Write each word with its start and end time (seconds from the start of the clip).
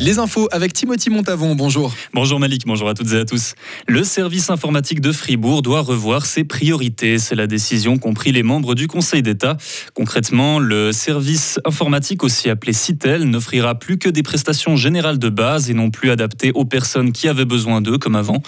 Les 0.00 0.20
infos 0.20 0.48
avec 0.52 0.72
Timothy 0.72 1.10
Montavon, 1.10 1.56
bonjour. 1.56 1.92
Bonjour 2.14 2.38
Malik, 2.38 2.62
bonjour 2.66 2.88
à 2.88 2.94
toutes 2.94 3.12
et 3.12 3.18
à 3.18 3.24
tous. 3.24 3.54
Le 3.88 4.04
service 4.04 4.48
informatique 4.48 5.00
de 5.00 5.10
Fribourg 5.10 5.60
doit 5.60 5.80
revoir 5.80 6.24
ses 6.24 6.44
priorités. 6.44 7.18
C'est 7.18 7.34
la 7.34 7.48
décision 7.48 7.98
qu'ont 7.98 8.14
pris 8.14 8.30
les 8.30 8.44
membres 8.44 8.76
du 8.76 8.86
Conseil 8.86 9.22
d'État. 9.22 9.56
Concrètement, 9.94 10.60
le 10.60 10.92
service 10.92 11.58
informatique, 11.64 12.22
aussi 12.22 12.48
appelé 12.48 12.72
CITEL, 12.72 13.24
n'offrira 13.24 13.74
plus 13.74 13.98
que 13.98 14.08
des 14.08 14.22
prestations 14.22 14.76
générales 14.76 15.18
de 15.18 15.28
base 15.28 15.68
et 15.68 15.74
non 15.74 15.90
plus 15.90 16.10
adaptées 16.10 16.52
aux 16.54 16.64
personnes 16.64 17.10
qui 17.10 17.26
avaient 17.26 17.44
besoin 17.44 17.80
d'eux 17.80 17.98
comme 17.98 18.14
avant. 18.14 18.40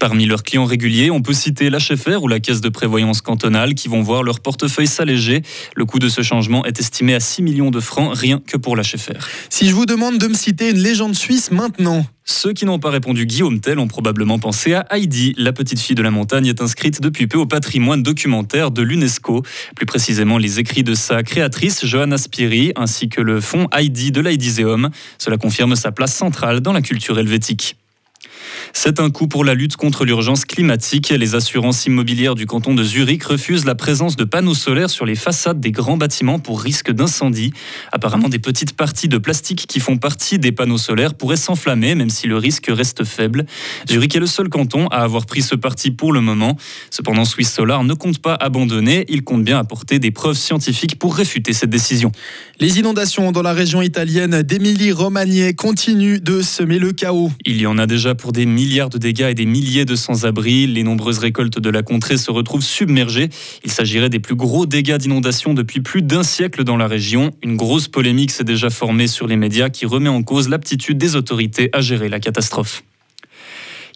Parmi 0.00 0.26
leurs 0.26 0.42
clients 0.42 0.64
réguliers, 0.64 1.12
on 1.12 1.22
peut 1.22 1.34
citer 1.34 1.70
l'HFR 1.70 2.22
ou 2.22 2.28
la 2.28 2.40
Caisse 2.40 2.60
de 2.60 2.68
prévoyance 2.68 3.20
cantonale 3.20 3.74
qui 3.74 3.86
vont 3.86 4.02
voir 4.02 4.24
leur 4.24 4.40
portefeuille 4.40 4.88
s'alléger. 4.88 5.42
Le 5.76 5.84
coût 5.84 6.00
de 6.00 6.08
ce 6.08 6.22
changement 6.22 6.64
est 6.64 6.80
estimé 6.80 7.14
à 7.14 7.20
6 7.20 7.42
millions 7.42 7.70
de 7.70 7.80
francs 7.80 8.12
rien 8.12 8.42
que 8.44 8.56
pour 8.56 8.74
l'HFR. 8.74 9.28
Si 9.50 9.68
je 9.68 9.74
vous 9.74 9.86
demande 9.86 10.18
de 10.18 10.26
me 10.26 10.34
citer 10.34 10.70
une 10.70 10.78
légende 10.78 11.05
suisse 11.14 11.50
maintenant. 11.50 12.04
Ceux 12.24 12.52
qui 12.52 12.64
n'ont 12.64 12.78
pas 12.78 12.90
répondu 12.90 13.24
Guillaume 13.24 13.60
Tell 13.60 13.78
ont 13.78 13.86
probablement 13.86 14.38
pensé 14.38 14.74
à 14.74 14.86
Heidi. 14.90 15.34
La 15.38 15.52
petite 15.52 15.78
fille 15.78 15.94
de 15.94 16.02
la 16.02 16.10
montagne 16.10 16.46
est 16.46 16.60
inscrite 16.60 17.00
depuis 17.00 17.26
peu 17.26 17.38
au 17.38 17.46
patrimoine 17.46 18.02
documentaire 18.02 18.70
de 18.72 18.82
l'UNESCO. 18.82 19.42
Plus 19.76 19.86
précisément, 19.86 20.36
les 20.36 20.58
écrits 20.58 20.82
de 20.82 20.94
sa 20.94 21.22
créatrice, 21.22 21.86
Johanna 21.86 22.18
Spiri, 22.18 22.72
ainsi 22.74 23.08
que 23.08 23.20
le 23.20 23.40
fonds 23.40 23.68
Heidi 23.72 24.10
de 24.10 24.20
l'Heidiseum. 24.20 24.90
Cela 25.18 25.36
confirme 25.38 25.76
sa 25.76 25.92
place 25.92 26.14
centrale 26.14 26.60
dans 26.60 26.72
la 26.72 26.82
culture 26.82 27.18
helvétique. 27.18 27.76
C'est 28.78 29.00
un 29.00 29.08
coup 29.08 29.26
pour 29.26 29.42
la 29.42 29.54
lutte 29.54 29.76
contre 29.76 30.04
l'urgence 30.04 30.44
climatique. 30.44 31.08
Les 31.08 31.34
assurances 31.34 31.86
immobilières 31.86 32.34
du 32.34 32.44
canton 32.44 32.74
de 32.74 32.84
Zurich 32.84 33.24
refusent 33.24 33.64
la 33.64 33.74
présence 33.74 34.16
de 34.16 34.24
panneaux 34.24 34.54
solaires 34.54 34.90
sur 34.90 35.06
les 35.06 35.14
façades 35.14 35.60
des 35.60 35.70
grands 35.72 35.96
bâtiments 35.96 36.38
pour 36.38 36.60
risque 36.60 36.92
d'incendie. 36.92 37.54
Apparemment, 37.90 38.28
des 38.28 38.38
petites 38.38 38.76
parties 38.76 39.08
de 39.08 39.16
plastique 39.16 39.66
qui 39.66 39.80
font 39.80 39.96
partie 39.96 40.38
des 40.38 40.52
panneaux 40.52 40.76
solaires 40.76 41.14
pourraient 41.14 41.38
s'enflammer, 41.38 41.94
même 41.94 42.10
si 42.10 42.26
le 42.26 42.36
risque 42.36 42.66
reste 42.68 43.04
faible. 43.04 43.46
Zurich 43.88 44.14
est 44.14 44.20
le 44.20 44.26
seul 44.26 44.50
canton 44.50 44.88
à 44.88 44.98
avoir 44.98 45.24
pris 45.24 45.40
ce 45.40 45.54
parti 45.54 45.90
pour 45.90 46.12
le 46.12 46.20
moment. 46.20 46.58
Cependant, 46.90 47.24
Swiss 47.24 47.50
Solar 47.50 47.82
ne 47.82 47.94
compte 47.94 48.18
pas 48.18 48.34
abandonner. 48.34 49.06
Il 49.08 49.24
compte 49.24 49.42
bien 49.42 49.58
apporter 49.58 49.98
des 49.98 50.10
preuves 50.10 50.36
scientifiques 50.36 50.98
pour 50.98 51.16
réfuter 51.16 51.54
cette 51.54 51.70
décision. 51.70 52.12
Les 52.60 52.78
inondations 52.78 53.32
dans 53.32 53.42
la 53.42 53.54
région 53.54 53.80
italienne 53.80 54.42
d'Émilie-Romagnée 54.42 55.54
continuent 55.54 56.20
de 56.20 56.42
semer 56.42 56.78
le 56.78 56.92
chaos. 56.92 57.32
Il 57.46 57.58
y 57.58 57.66
en 57.66 57.78
a 57.78 57.86
déjà 57.86 58.14
pour 58.14 58.32
des 58.32 58.44
milliards 58.66 58.90
de 58.90 58.98
dégâts 58.98 59.28
et 59.30 59.34
des 59.34 59.46
milliers 59.46 59.84
de 59.84 59.94
sans-abri. 59.94 60.66
Les 60.66 60.82
nombreuses 60.82 61.18
récoltes 61.18 61.60
de 61.60 61.70
la 61.70 61.84
contrée 61.84 62.16
se 62.16 62.32
retrouvent 62.32 62.64
submergées. 62.64 63.28
Il 63.64 63.70
s'agirait 63.70 64.08
des 64.08 64.18
plus 64.18 64.34
gros 64.34 64.66
dégâts 64.66 64.96
d'inondation 64.96 65.54
depuis 65.54 65.80
plus 65.80 66.02
d'un 66.02 66.24
siècle 66.24 66.64
dans 66.64 66.76
la 66.76 66.88
région. 66.88 67.30
Une 67.44 67.56
grosse 67.56 67.86
polémique 67.86 68.32
s'est 68.32 68.42
déjà 68.42 68.68
formée 68.68 69.06
sur 69.06 69.28
les 69.28 69.36
médias 69.36 69.68
qui 69.68 69.86
remet 69.86 70.08
en 70.08 70.24
cause 70.24 70.48
l'aptitude 70.48 70.98
des 70.98 71.14
autorités 71.14 71.70
à 71.72 71.80
gérer 71.80 72.08
la 72.08 72.18
catastrophe. 72.18 72.82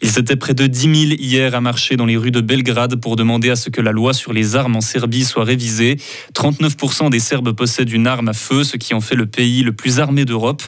Ils 0.03 0.19
étaient 0.19 0.37
près 0.37 0.55
de 0.55 0.67
10 0.67 0.81
000 0.81 0.95
hier 1.20 1.55
à 1.55 1.61
marcher 1.61 1.97
dans 1.97 2.06
les 2.06 2.17
rues 2.17 2.31
de 2.31 2.41
Belgrade 2.41 2.97
pour 2.97 3.17
demander 3.17 3.51
à 3.51 3.56
ce 3.56 3.69
que 3.69 3.83
la 3.83 3.93
loi 3.93 4.15
sur 4.15 4.33
les 4.33 4.56
armes 4.56 4.77
en 4.77 4.81
Serbie 4.81 5.25
soit 5.25 5.45
révisée. 5.45 5.98
39% 6.34 7.11
des 7.11 7.19
Serbes 7.19 7.53
possèdent 7.53 7.93
une 7.93 8.06
arme 8.06 8.28
à 8.28 8.33
feu, 8.33 8.65
ce 8.65 8.78
qui 8.78 8.95
en 8.95 9.03
fait 9.03 9.15
le 9.15 9.27
pays 9.27 9.62
le 9.62 9.73
plus 9.73 10.01
armé 10.01 10.25
d'Europe. 10.25 10.62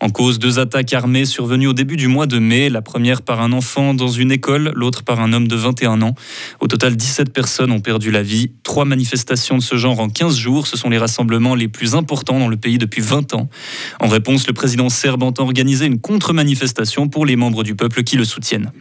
En 0.00 0.08
cause, 0.08 0.38
deux 0.38 0.58
attaques 0.58 0.94
armées 0.94 1.26
survenues 1.26 1.66
au 1.66 1.74
début 1.74 1.96
du 1.96 2.08
mois 2.08 2.26
de 2.26 2.38
mai, 2.38 2.70
la 2.70 2.80
première 2.80 3.20
par 3.20 3.42
un 3.42 3.52
enfant 3.52 3.92
dans 3.92 4.08
une 4.08 4.32
école, 4.32 4.72
l'autre 4.74 5.04
par 5.04 5.20
un 5.20 5.34
homme 5.34 5.48
de 5.48 5.56
21 5.56 6.00
ans. 6.00 6.14
Au 6.60 6.66
total, 6.66 6.96
17 6.96 7.30
personnes 7.30 7.72
ont 7.72 7.80
perdu 7.80 8.10
la 8.10 8.22
vie. 8.22 8.52
Trois 8.62 8.86
manifestations 8.86 9.58
de 9.58 9.62
ce 9.62 9.76
genre 9.76 10.00
en 10.00 10.08
15 10.08 10.34
jours, 10.34 10.66
ce 10.66 10.78
sont 10.78 10.88
les 10.88 10.98
rassemblements 10.98 11.54
les 11.54 11.68
plus 11.68 11.94
importants 11.94 12.38
dans 12.38 12.48
le 12.48 12.56
pays 12.56 12.78
depuis 12.78 13.02
20 13.02 13.34
ans. 13.34 13.50
En 14.00 14.08
réponse, 14.08 14.46
le 14.46 14.54
président 14.54 14.88
serbe 14.88 15.24
entend 15.24 15.44
organiser 15.44 15.84
une 15.84 16.00
contre-manifestation 16.00 17.08
pour 17.08 17.26
les 17.26 17.36
membres 17.36 17.64
du 17.64 17.74
peuple 17.74 18.02
qui 18.02 18.16
le 18.16 18.24
soutiennent. 18.24 18.72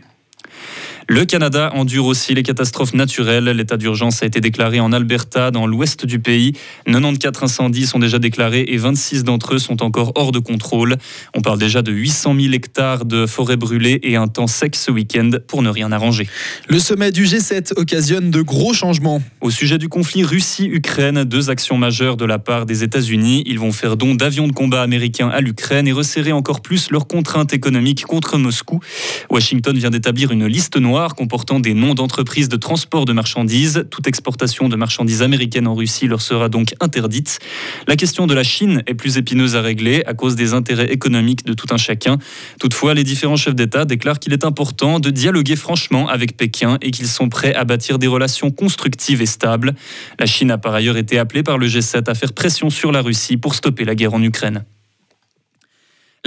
Le 1.09 1.23
Canada 1.23 1.71
endure 1.73 2.05
aussi 2.05 2.33
les 2.33 2.43
catastrophes 2.43 2.93
naturelles. 2.93 3.45
L'état 3.45 3.77
d'urgence 3.77 4.23
a 4.23 4.25
été 4.25 4.41
déclaré 4.41 4.81
en 4.81 4.91
Alberta, 4.91 5.51
dans 5.51 5.65
l'ouest 5.65 6.05
du 6.05 6.19
pays. 6.19 6.51
94 6.85 7.43
incendies 7.43 7.85
sont 7.85 7.99
déjà 7.99 8.19
déclarés 8.19 8.65
et 8.67 8.75
26 8.75 9.23
d'entre 9.23 9.55
eux 9.55 9.57
sont 9.57 9.81
encore 9.83 10.11
hors 10.15 10.33
de 10.33 10.39
contrôle. 10.39 10.97
On 11.33 11.39
parle 11.39 11.59
déjà 11.59 11.81
de 11.81 11.93
800 11.93 12.35
000 12.37 12.53
hectares 12.53 13.05
de 13.05 13.25
forêts 13.25 13.55
brûlées 13.55 14.01
et 14.03 14.17
un 14.17 14.27
temps 14.27 14.47
sec 14.47 14.75
ce 14.75 14.91
week-end 14.91 15.29
pour 15.47 15.61
ne 15.61 15.69
rien 15.69 15.93
arranger. 15.93 16.27
Le 16.67 16.77
sommet 16.77 17.13
du 17.13 17.23
G7 17.23 17.71
occasionne 17.77 18.29
de 18.29 18.41
gros 18.41 18.73
changements. 18.73 19.21
Au 19.39 19.49
sujet 19.49 19.77
du 19.77 19.87
conflit 19.87 20.25
Russie-Ukraine, 20.25 21.23
deux 21.23 21.49
actions 21.49 21.77
majeures 21.77 22.17
de 22.17 22.25
la 22.25 22.37
part 22.37 22.65
des 22.65 22.83
États-Unis. 22.83 23.43
Ils 23.45 23.59
vont 23.59 23.71
faire 23.71 23.95
don 23.95 24.13
d'avions 24.13 24.47
de 24.47 24.53
combat 24.53 24.81
américains 24.81 25.29
à 25.29 25.39
l'Ukraine 25.39 25.87
et 25.87 25.93
resserrer 25.93 26.33
encore 26.33 26.59
plus 26.59 26.91
leurs 26.91 27.07
contraintes 27.07 27.53
économiques 27.53 28.03
contre 28.03 28.37
Moscou. 28.37 28.81
Washington 29.29 29.77
vient 29.77 29.89
d'établir 29.89 30.33
une 30.33 30.47
liste 30.47 30.75
comportant 31.05 31.59
des 31.59 31.73
noms 31.73 31.93
d'entreprises 31.93 32.49
de 32.49 32.55
transport 32.57 33.05
de 33.05 33.13
marchandises. 33.13 33.85
Toute 33.91 34.07
exportation 34.07 34.67
de 34.67 34.75
marchandises 34.75 35.21
américaines 35.21 35.67
en 35.67 35.75
Russie 35.75 36.07
leur 36.07 36.21
sera 36.21 36.49
donc 36.49 36.73
interdite. 36.79 37.39
La 37.87 37.95
question 37.95 38.25
de 38.25 38.33
la 38.33 38.43
Chine 38.43 38.81
est 38.87 38.95
plus 38.95 39.17
épineuse 39.17 39.55
à 39.55 39.61
régler 39.61 40.03
à 40.05 40.13
cause 40.13 40.35
des 40.35 40.53
intérêts 40.53 40.91
économiques 40.91 41.45
de 41.45 41.53
tout 41.53 41.67
un 41.71 41.77
chacun. 41.77 42.17
Toutefois, 42.59 42.95
les 42.95 43.03
différents 43.03 43.35
chefs 43.35 43.55
d'État 43.55 43.85
déclarent 43.85 44.19
qu'il 44.19 44.33
est 44.33 44.43
important 44.43 44.99
de 44.99 45.11
dialoguer 45.11 45.55
franchement 45.55 46.07
avec 46.09 46.35
Pékin 46.35 46.77
et 46.81 46.91
qu'ils 46.91 47.07
sont 47.07 47.29
prêts 47.29 47.53
à 47.53 47.63
bâtir 47.63 47.99
des 47.99 48.07
relations 48.07 48.49
constructives 48.49 49.21
et 49.21 49.27
stables. 49.27 49.75
La 50.19 50.25
Chine 50.25 50.49
a 50.49 50.57
par 50.57 50.73
ailleurs 50.73 50.97
été 50.97 51.19
appelée 51.19 51.43
par 51.43 51.57
le 51.59 51.67
G7 51.67 52.09
à 52.09 52.15
faire 52.15 52.33
pression 52.33 52.69
sur 52.69 52.91
la 52.91 53.01
Russie 53.01 53.37
pour 53.37 53.53
stopper 53.53 53.85
la 53.85 53.93
guerre 53.93 54.15
en 54.15 54.23
Ukraine. 54.23 54.65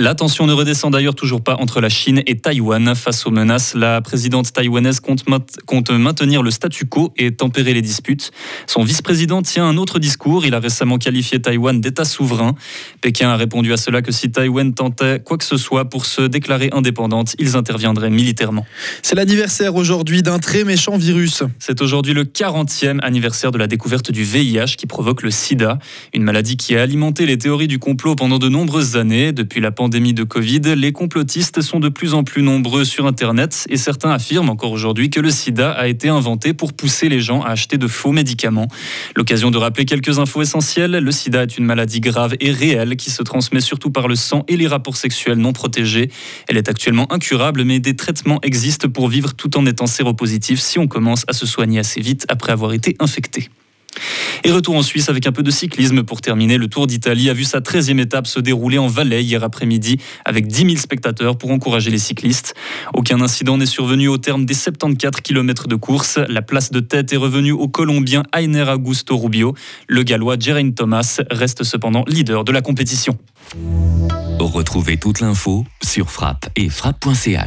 La 0.00 0.15
tension 0.15 0.47
ne 0.47 0.55
redescend 0.55 0.94
d'ailleurs 0.94 1.15
toujours 1.15 1.43
pas 1.43 1.56
entre 1.56 1.83
la 1.83 1.91
Chine 1.91 2.22
et 2.27 2.38
Taïwan. 2.38 2.94
Face 2.94 3.27
aux 3.27 3.31
menaces, 3.31 3.75
la 3.75 4.00
présidente 4.00 4.50
taïwanaise 4.50 4.99
compte, 4.99 5.91
maintenir 5.91 6.43
le 6.43 6.50
statu 6.50 6.87
quo 6.87 7.12
et 7.19 7.33
tempérer 7.33 7.75
les 7.75 7.83
disputes. 7.83 8.31
Son 8.66 8.83
vice-président 8.83 9.43
tient 9.43 9.66
un 9.66 9.77
autre 9.77 9.99
discours. 9.99 10.47
Il 10.47 10.55
a 10.55 10.59
récemment 10.59 10.97
qualifié 10.97 11.43
Taïwan 11.43 11.83
d'État 11.83 12.06
souverain. 12.06 12.55
Pékin 13.03 13.28
a 13.28 13.37
répondu 13.37 13.75
à 13.75 13.77
cela 13.77 14.00
que 14.00 14.10
si 14.10 14.31
Taïwan 14.31 14.72
tentait 14.72 15.21
quoi 15.22 15.37
que 15.37 15.44
ce 15.44 15.59
soit 15.59 15.84
pour 15.84 16.06
se 16.06 16.22
déclarer 16.22 16.71
indépendante, 16.72 17.34
ils 17.39 17.55
interviendraient 17.55 18.09
militairement. 18.09 18.65
C'est 19.03 19.16
l'anniversaire 19.16 19.75
aujourd'hui 19.75 20.22
d'un 20.22 20.39
très 20.39 20.65
méchant 20.65 20.97
virus. 20.97 21.43
C'est 21.59 21.83
aujourd'hui 21.83 22.15
le 22.15 22.25
40e 22.25 23.00
anniversaire 23.03 23.50
de 23.50 23.59
la 23.59 23.66
découverte 23.66 24.10
du 24.12 24.25
VIH 24.25 24.77
qui 24.78 24.87
provoque 24.87 25.21
le 25.21 25.31
sida, 25.31 25.78
une 26.15 26.22
maladie 26.22 26.56
qui 26.56 26.75
a 26.75 26.81
alimenté 26.81 27.27
les 27.27 27.37
théories 27.37 27.69
du 27.69 27.78
complot 27.78 28.15
pendant 28.15 28.39
de 28.39 28.49
nombreuses 28.49 28.97
années. 28.97 29.33
Depuis 29.33 29.60
la 29.60 29.71
pandémie 29.71 29.90
pandémie 29.91 30.15
de 30.15 30.23
Covid, 30.23 30.61
les 30.77 30.93
complotistes 30.93 31.62
sont 31.62 31.81
de 31.81 31.89
plus 31.89 32.15
en 32.15 32.23
plus 32.23 32.45
nombreux 32.45 32.84
sur 32.84 33.09
Internet 33.09 33.67
et 33.71 33.77
certains 33.77 34.12
affirment 34.12 34.51
encore 34.51 34.71
aujourd'hui 34.71 35.11
que 35.11 35.19
le 35.19 35.33
sida 35.33 35.73
a 35.73 35.89
été 35.89 36.09
inventé 36.09 36.55
pour 36.55 36.75
pousser 36.75 37.09
les 37.09 37.19
gens 37.19 37.43
à 37.43 37.49
acheter 37.49 37.77
de 37.77 37.89
faux 37.89 38.12
médicaments. 38.12 38.69
L'occasion 39.17 39.51
de 39.51 39.59
rappeler 39.59 39.87
quelques 39.87 40.21
infos 40.21 40.43
essentielles. 40.43 40.93
Le 40.93 41.11
sida 41.11 41.43
est 41.43 41.59
une 41.59 41.65
maladie 41.65 41.99
grave 41.99 42.37
et 42.39 42.53
réelle 42.53 42.95
qui 42.95 43.11
se 43.11 43.25
transmet 43.25 43.61
surtout 43.61 43.91
par 43.91 44.06
le 44.06 44.15
sang 44.15 44.45
et 44.47 44.56
les 44.56 44.69
rapports 44.69 44.97
sexuels 44.97 45.39
non 45.39 45.53
protégés. 45.53 46.09
Elle 46.47 46.57
est 46.57 46.69
actuellement 46.69 47.12
incurable, 47.12 47.65
mais 47.65 47.81
des 47.81 47.97
traitements 47.97 48.39
existent 48.43 48.89
pour 48.89 49.09
vivre 49.09 49.34
tout 49.34 49.59
en 49.59 49.67
étant 49.67 49.89
séropositif 49.89 50.61
si 50.61 50.78
on 50.78 50.87
commence 50.87 51.25
à 51.27 51.33
se 51.33 51.47
soigner 51.47 51.81
assez 51.81 52.01
vite 52.01 52.27
après 52.28 52.53
avoir 52.53 52.75
été 52.75 52.95
infecté. 53.01 53.51
Et 54.43 54.53
retour 54.53 54.75
en 54.77 54.83
Suisse 54.83 55.09
avec 55.09 55.27
un 55.27 55.33
peu 55.33 55.43
de 55.43 55.51
cyclisme 55.51 56.03
pour 56.03 56.21
terminer. 56.21 56.56
Le 56.56 56.69
Tour 56.69 56.87
d'Italie 56.87 57.28
a 57.28 57.34
vu 57.34 57.45
sa 57.45 57.61
13e 57.61 58.01
étape 58.01 58.27
se 58.27 58.41
dérouler 58.41 58.78
en 58.78 58.87
Valais 58.87 59.23
hier 59.23 59.45
après-midi 59.45 59.99
avec 60.25 60.47
10 60.47 60.62
000 60.62 60.77
spectateurs 60.77 61.37
pour 61.37 61.51
encourager 61.51 61.91
les 61.91 61.99
cyclistes. 61.99 62.55
Aucun 62.95 63.21
incident 63.21 63.59
n'est 63.59 63.67
survenu 63.67 64.09
au 64.09 64.17
terme 64.17 64.47
des 64.47 64.55
74 64.55 65.21
km 65.21 65.69
de 65.69 65.77
course. 65.77 66.19
La 66.28 66.43
place 66.43 66.71
de 66.71 66.81
tête 66.81 67.12
est 67.12 67.19
revenue 67.19 67.53
au 67.53 67.69
Colombien 67.69 68.23
Ainer 68.34 68.71
Augusto 68.71 69.17
Rubio. 69.17 69.55
Le 69.89 70.03
Gallois 70.03 70.37
Geraint 70.39 70.71
Thomas 70.71 71.21
reste 71.31 71.62
cependant 71.62 72.05
leader 72.07 72.45
de 72.45 72.53
la 72.53 72.62
compétition. 72.62 73.19
Retrouvez 74.39 74.97
toute 74.97 75.21
l'info 75.21 75.66
sur 75.83 76.10
frappe 76.10 76.48
et 76.57 76.71
frappe.ch. 76.71 77.47